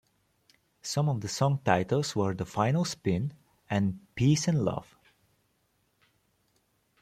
Some 0.81 1.07
of 1.09 1.21
the 1.21 1.27
song 1.27 1.59
titles 1.63 2.15
were 2.15 2.33
"The 2.33 2.43
Final 2.43 2.85
Spin" 2.85 3.33
and 3.69 3.99
"Peace 4.15 4.47
And 4.47 4.63
Love". 4.65 4.97